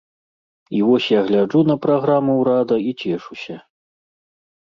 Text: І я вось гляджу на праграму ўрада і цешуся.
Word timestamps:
І 0.77 0.79
я 0.79 0.85
вось 0.91 1.09
гляджу 1.27 1.59
на 1.71 1.75
праграму 1.83 2.31
ўрада 2.41 2.75
і 2.89 2.93
цешуся. 3.01 3.55